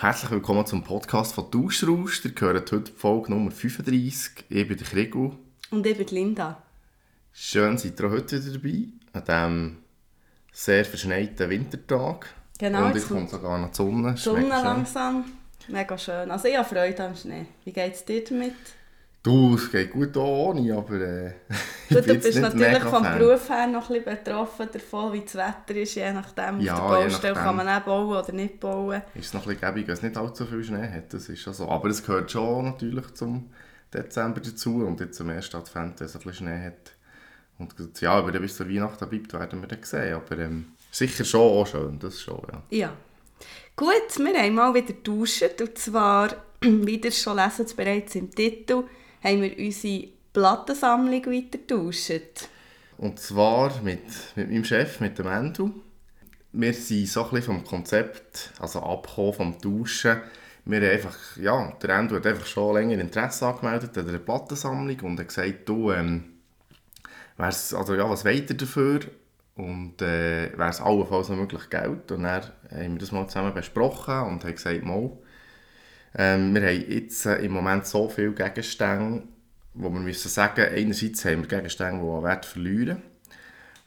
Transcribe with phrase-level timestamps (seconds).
[0.00, 2.24] Herzlich willkommen zum Podcast von Duschrausch.
[2.24, 4.46] Ihr hört heute Folge Nummer 35.
[4.48, 5.36] Ich bin der Krigo.
[5.70, 6.62] Und ich bin Linda.
[7.34, 9.76] Schön, seid ihr heute wieder dabei, an diesem
[10.52, 12.28] sehr verschneiten Wintertag.
[12.58, 12.86] Genau.
[12.86, 14.14] Und jetzt kommt sogar noch die Sonne.
[14.14, 15.24] Die Sonne langsam.
[15.68, 16.30] Mega schön.
[16.30, 17.44] Also ich habe Freude am Schnee.
[17.66, 18.54] Wie geht es dir damit?
[19.22, 21.32] Du, es geht gut auch ohne, aber äh,
[21.90, 23.02] Gut, du bist natürlich vom.
[23.02, 25.94] Beruf her noch ein bisschen betroffen davon, wie das Wetter ist.
[25.94, 29.02] Je nachdem, ja, auf der Baustelle kann man auch bauen oder nicht bauen.
[29.14, 31.12] Ist es noch ein bisschen gäbig, weil es nicht allzu viel Schnee hat.
[31.12, 31.68] Das ist so.
[31.68, 33.50] Aber es gehört schon natürlich zum
[33.92, 36.92] Dezember dazu und jetzt zum ersten Advent, wenn es ein bisschen Schnee hat.
[37.58, 40.14] Und ja, aber bis zur Weihnachten bleibt, werden wir dann sehen.
[40.14, 42.62] Aber ähm, sicher schon auch schön, das schon, ja.
[42.70, 42.92] Ja.
[43.76, 46.30] Gut, wir haben mal wieder duschen und zwar,
[46.62, 48.84] wie ihr schon lesen bereits im Titel,
[49.22, 52.48] haben wir unsere Plattensammlung weiter getauscht.
[52.98, 54.02] Und zwar mit,
[54.36, 55.70] mit meinem Chef, mit dem Endo.
[56.52, 60.20] Wir sind so ein bisschen vom Konzept, also abgekommen vom Tauschen.
[60.64, 65.00] Wir haben einfach, ja, der Endo hat einfach schon länger Interesse angemeldet an der Plattensammlung
[65.00, 66.24] und hat gesagt, du, ähm,
[67.38, 69.00] also ja, was ihr dafür?
[69.56, 72.12] Und äh, wäre es allenfalls noch möglich Geld?
[72.12, 75.10] Und dann haben wir das mal zusammen besprochen und haben gesagt, mal,
[76.16, 79.22] ähm, wir haben jetzt äh, im Moment so viele Gegenstände,
[79.74, 83.02] wo wir müssen sagen, einerseits haben wir Gegenstände, die an Wert verlieren.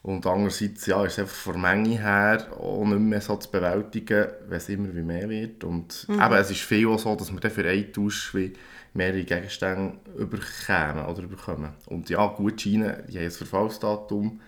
[0.02, 3.50] Und andererseits ja, ist es einfach von der Menge her auch nicht mehr so zu
[3.50, 5.64] bewältigen, wenn es immer wie mehr wird.
[5.64, 6.16] Und mhm.
[6.16, 8.52] eben, es ist viel auch so, dass wir dann für einen Tausch wie
[8.94, 11.70] mehrere Gegenstände überkommen oder bekommen.
[11.86, 14.42] Und ja, Gutscheine, die haben ein Verfallsdatum.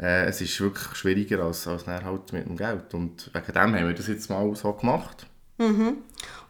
[0.00, 2.94] Äh, es ist wirklich schwieriger als, als halt mit dem Geld.
[2.94, 5.26] Und wegen dem haben wir das jetzt mal so gemacht.
[5.58, 5.98] Mhm.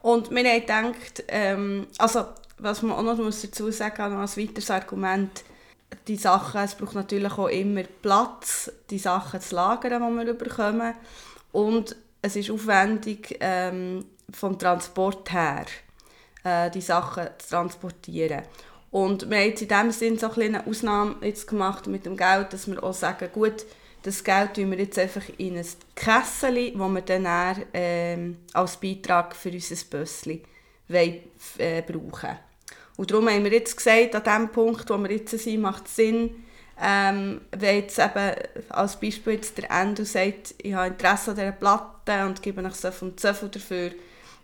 [0.00, 2.24] Und wir haben gedacht, ähm, also
[2.58, 5.44] was man auch noch muss dazu sagen muss, als weiteres Argument,
[6.08, 10.94] die Sachen, es braucht natürlich auch immer Platz, die Sachen zu lagern, die wir bekommen.
[11.52, 15.66] Und es ist aufwendig ähm, vom Transport her,
[16.42, 18.42] äh, die Sachen zu transportieren.
[18.90, 22.52] Und wir haben jetzt in dem Sinne so eine Ausnahme jetzt gemacht mit dem Geld,
[22.52, 23.64] dass wir auch sagen, gut,
[24.04, 28.76] das Geld tun wir jetzt einfach in ein Kessel, das wir dann, dann ähm, als
[28.76, 30.42] Beitrag für unser Bössli
[30.88, 31.20] wollen,
[31.56, 32.36] äh, brauchen.
[32.96, 35.96] Und darum haben wir jetzt gesagt, an dem Punkt, wo wir jetzt sind, macht es
[35.96, 36.44] Sinn,
[36.80, 38.34] ähm, wenn jetzt eben
[38.68, 42.74] als Beispiel jetzt der Endo sagt, ich habe Interesse an dieser Platte und gebe euch
[42.74, 43.90] so und so viel dafür,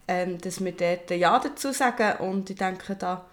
[0.09, 2.19] ähm, dass wir dort Ja dazu sagen.
[2.20, 3.26] Und ich denke da,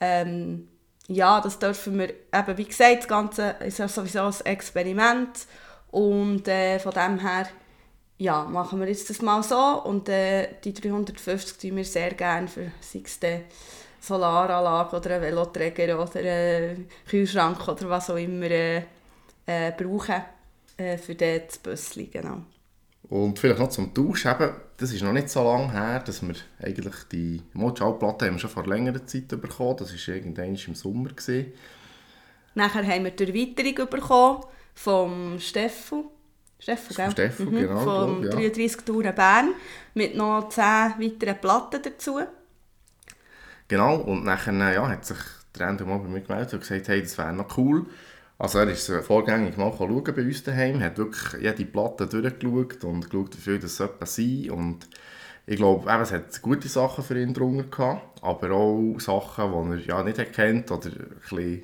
[0.00, 0.68] ähm,
[1.08, 5.46] ja, das dürfen wir, eben wie gesagt, das Ganze ist ja sowieso ein Experiment
[5.94, 7.46] und äh, von dem her
[8.18, 12.48] ja, machen wir jetzt das mal so und äh, die 350 tun wir sehr gerne
[12.48, 13.20] für sei es
[14.00, 18.82] Solaranlage oder einen Veloträger oder einen Kühlschrank oder was auch immer äh,
[19.46, 20.22] äh, brauchen
[20.76, 22.42] äh, für das Bössli, genau.
[23.08, 26.34] Und vielleicht noch zum Tausch, eben, das ist noch nicht so lange her, dass wir
[26.60, 31.10] eigentlich die Schallplatte haben wir schon vor längerer Zeit bekommen, das war irgendwann im Sommer.
[31.10, 31.52] Gewesen.
[32.54, 34.44] Nachher haben wir die Erweiterung bekommen
[34.74, 36.10] vom Steffu.
[36.58, 37.10] Steffu, gell?
[37.10, 37.56] Steffu, mhm.
[37.56, 37.78] genau.
[37.80, 38.48] Vom glaub, ja.
[38.50, 39.54] 33 Touren Bern
[39.94, 40.62] mit noch 10
[40.98, 42.20] weiteren Platten dazu.
[43.68, 45.18] Genau, und nachher ja, hat sich
[45.58, 47.86] der Ende mal bei mir gemeldet und gesagt, hey, das wäre noch cool.
[48.38, 53.08] Also er ist vorgängig mal schauen bei uns daheim, hat wirklich jede Platte durchgeschaut und
[53.08, 54.88] geschaut, wie viel das sein und
[55.46, 59.96] ich glaube, es hat gute Sachen für ihn drunter gehabt, aber auch Sachen, die er
[59.98, 61.62] ja nicht erkennt oder ein bisschen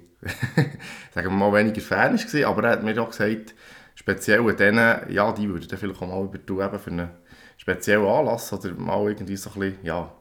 [1.14, 2.48] sagen wir mal, weniger Fan war.
[2.48, 3.54] Aber er hat mir auch gesagt,
[3.94, 7.10] speziell an denen, ja, die würden vielleicht auch mal übertun, eben für einen
[7.56, 10.12] speziellen Anlass oder mal irgendwie so ein bisschen, ja,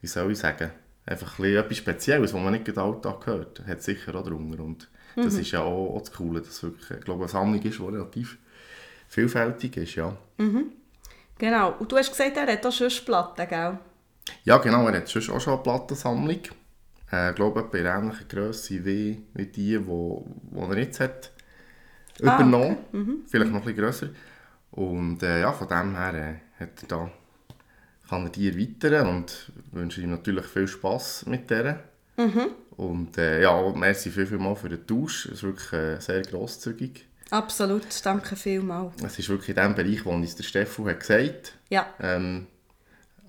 [0.00, 0.70] wie soll ich sagen,
[1.06, 4.62] einfach ein bisschen etwas Spezielles, was man nicht den Alltag hört, hat sicher auch drunter.
[4.62, 5.24] Und mhm.
[5.24, 7.78] das ist ja auch, auch das Coole, dass es wirklich, ich glaube, eine Sammlung ist,
[7.78, 8.38] die relativ
[9.08, 10.16] vielfältig ist, ja.
[10.38, 10.72] Mhm.
[11.38, 11.74] Genau.
[11.78, 13.78] Und du hast gesagt, er hat auch schon Platten, gell?
[14.44, 16.40] Ja, genau, er hat schon auch schon eine Plattensammlung
[17.12, 21.30] äh, glaube bei ähnlicher Größe wie, wie die, die wo, wo er jetzt hat
[22.22, 22.78] ah, übernommen.
[22.88, 22.96] Okay.
[22.96, 23.16] Mhm.
[23.28, 24.08] Vielleicht noch ein bisschen grösser.
[24.72, 27.10] Und äh, ja, von dem her äh, hat er da,
[28.08, 31.84] kann er die erweitern und wünsche ihm natürlich viel Spass mit der.
[32.16, 32.48] Mhm.
[32.76, 35.26] Und äh, ja, merci viel, viel mal für den Tausch.
[35.26, 37.06] Es ist wirklich äh, sehr grosszügig.
[37.30, 39.02] Absolut, danke vielmals.
[39.02, 41.52] Es ist wirklich in dem Bereich, wo uns der Stefan hat gesagt hat.
[41.68, 41.86] Ja.
[42.00, 42.46] Ähm,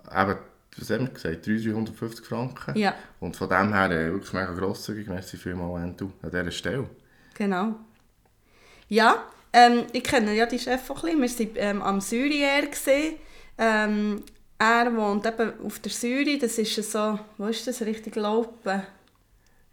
[0.09, 0.35] eben
[0.79, 2.77] was haben wir gesagt, 350 Franken.
[2.77, 2.95] Ja.
[3.19, 5.07] Und von dem her äh, wirklich mega grosszügig.
[5.07, 6.89] Merci vielmals, Endo, an dieser Stelle.
[7.35, 7.75] Genau.
[8.87, 11.53] Ja, ähm, ich kenne ja die Chef auch ein bisschen.
[11.55, 12.69] Wir waren ähm, am Syrier.
[13.57, 14.23] Ähm,
[14.57, 18.81] er wohnt eben auf der Syri, das ist so, wo ist das, richtig Laupen?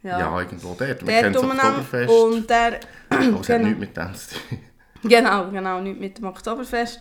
[0.03, 1.05] Ja, ja irgendwo dort.
[1.05, 2.09] Wir kennen das Oktoberfest.
[2.11, 2.79] Und der...
[3.09, 3.47] Aber es genau.
[3.47, 4.59] hat nichts mit dem zu tun.
[5.03, 6.99] Genau, genau, nichts mit dem Oktoberfest.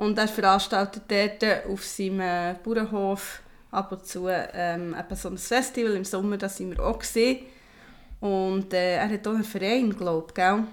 [0.00, 6.06] Und er veranstaltet dort auf seinem Bauernhof ab und zu ähm, so ein Festival im
[6.06, 7.40] Sommer, da sind wir auch gesehen.
[8.18, 10.64] Und äh, er hat auch einen Verein, glaube ich, gell?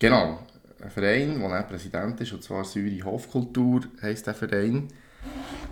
[0.00, 0.40] Genau,
[0.82, 4.88] ein Verein, wo er Präsident ist, und zwar Säure Hofkultur heisst der Verein.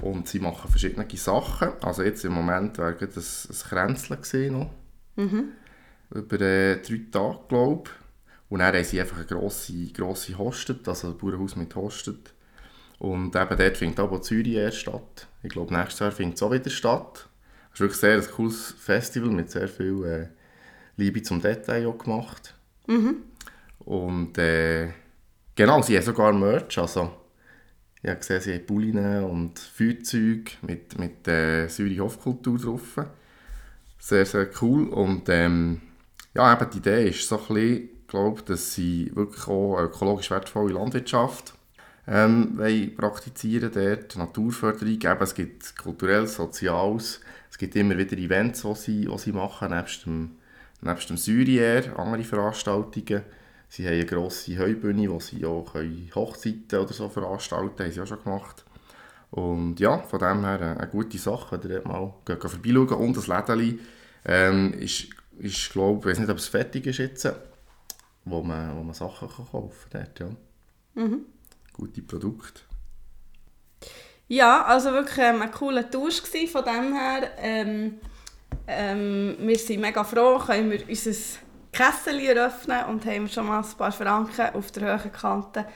[0.01, 1.73] Und sie machen verschiedene Sachen.
[1.83, 4.71] Also jetzt im Moment gerade ein, ein Kränzchen gesehen noch.
[5.17, 5.49] Mhm.
[6.15, 8.49] Über äh, drei Tage, glaube ich.
[8.49, 12.36] Und dann haben sie einfach eine grosse, grosse Hostet, also ein Bauernhaus mit Hostet.
[12.99, 15.29] Und eben dort findet auch Zürich erst statt.
[15.43, 17.29] Ich glaube, nächstes Jahr findet es auch wieder statt.
[17.69, 20.29] Es ist wirklich sehr ein cooles Festival mit sehr viel äh,
[20.97, 22.55] Liebe zum Detail auch gemacht.
[22.87, 23.17] Mhm.
[23.81, 24.89] Und äh,
[25.55, 26.79] genau, sie haben sogar Merch.
[26.79, 27.13] Also,
[28.03, 32.99] ich habe gesehen, sie haben Bullinen und Feuerzeuge mit, mit äh, Zürich Hofkultur drauf.
[33.99, 34.89] Sehr, sehr cool.
[34.89, 35.83] Und ähm,
[36.35, 40.75] ja, eben die Idee ist so ein bisschen, glaube dass sie wirklich auch ökologisch wertvolle
[40.75, 41.56] Landwirtschaft
[42.07, 47.21] ähm, praktizieren dort, Naturförderung, eben, es gibt kulturelles, soziales,
[47.51, 50.37] es gibt immer wieder Events, die sie, die sie machen, nebst dem,
[50.83, 53.23] nebst dem Syrier, andere Veranstaltungen.
[53.69, 55.75] Sie haben eine grosse Heubühne, wo sie auch
[56.15, 58.65] Hochzeiten oder so veranstalten haben sie auch schon gemacht.
[59.33, 63.81] Und ja, von dem her eine, gute Sache, ihr mal vorbeischauen Und das Lädeli
[64.25, 65.09] ähm, ist,
[65.39, 67.29] ist glaube ich, weiß nicht, ob es fertig ist jetzt,
[68.25, 70.07] wo man, wo man Sachen kann kaufen kann.
[70.15, 71.03] Dort, ja.
[71.03, 71.25] Mhm
[71.77, 72.63] gute Produkte.
[74.29, 77.31] Ja, also wirklich ähm, ein cooler Tausch von dem her.
[77.39, 78.01] Ähm,
[78.67, 81.13] ähm, wir sind mega froh, können wir unser
[81.73, 85.67] Kessel eröffnen und haben schon mal ein paar Franken auf der hohen Kante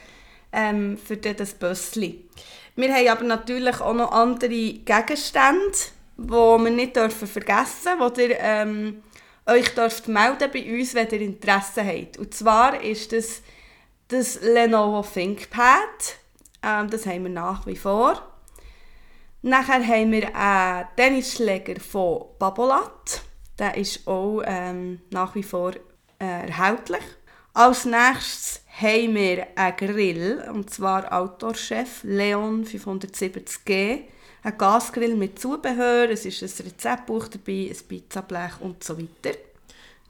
[0.51, 2.27] ähm, für das Bössli.
[2.75, 5.77] Wir haben aber natürlich auch noch andere Gegenstände,
[6.17, 9.03] die wir nicht dürfen vergessen dürfen, die ihr ähm,
[9.45, 12.17] euch dürft melden bei uns, wenn ihr Interesse habt.
[12.17, 13.41] Und zwar ist das
[14.11, 16.17] das Lenovo ThinkPad,
[16.63, 18.21] ähm, das haben wir nach wie vor.
[19.41, 23.21] Nachher haben wir einen Tennisschläger von Babolat.
[23.57, 25.71] Der ist auch ähm, nach wie vor
[26.19, 27.03] äh, erhältlich.
[27.53, 34.01] Als nächstes haben wir einen Grill, und zwar Outdoor-Chef Leon 570G.
[34.43, 39.37] Ein Gasgrill mit Zubehör, es ist ein Rezeptbuch dabei, ein Pizzablech und so weiter.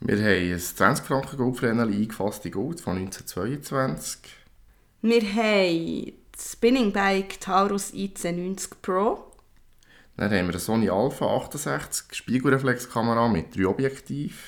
[0.03, 4.17] Wir haben ein 20 Franken Goldfreneli eingefasste Gold von 1922.
[5.03, 9.31] Wir haben das Spinning Bike Taurus IC90 Pro.
[10.17, 14.39] Dann haben wir eine Sony Alpha 68 Spiegelreflexkamera mit drei Objektiven.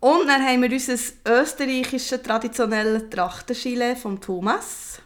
[0.00, 5.00] Und dann haben wir unser österreichisches traditionelles Trachtengilet von Thomas.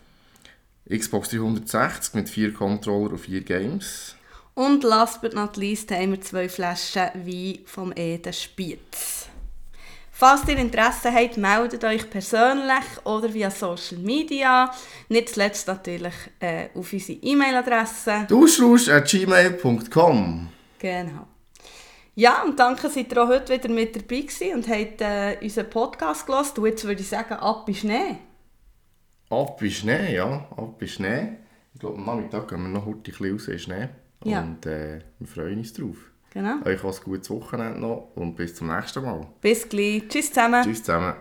[0.91, 4.17] Xbox 360 mit vier Controller und vier Games.
[4.57, 9.29] Und last but not least haben wir zwei Flaschen Wein vom Eden Spiez.
[10.11, 14.73] Falls ihr Interesse habt, meldet euch persönlich oder via Social Media.
[15.11, 18.25] Nicht zuletzt natürlich äh, auf unsere E-Mail-Adresse.
[18.31, 20.49] duschrusch.gmail.com
[20.79, 21.27] Genau.
[22.15, 25.69] Ja, und danke, seid ihr auch heute wieder mit dabei gewesen und habt äh, unseren
[25.69, 26.59] Podcast gehört.
[26.59, 28.17] Und jetzt würde ich sagen, ab in Schnee.
[29.29, 30.49] Ab in Schnee, ja.
[30.57, 31.33] Ab in Schnee.
[31.75, 33.89] Ich glaube, am Nachmittag gehen wir noch heute ein bisschen raus in Schnee.
[34.25, 34.43] Ja.
[34.43, 35.97] Und äh, wir freuen uns drauf.
[36.31, 36.63] Genau.
[36.65, 39.27] Euch ein gutes Wochenende noch und bis zum nächsten Mal.
[39.41, 40.07] Bis gleich.
[40.09, 40.63] Tschüss zusammen.
[40.63, 41.15] Tschüss zusammen.